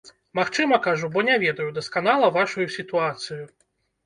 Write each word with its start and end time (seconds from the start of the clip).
Магчыма, 0.37 0.79
кажу, 0.87 1.09
бо 1.17 1.23
не 1.27 1.35
ведаю 1.43 1.67
дасканала 1.77 2.31
вашую 2.39 2.65
сітуацыю. 2.79 3.43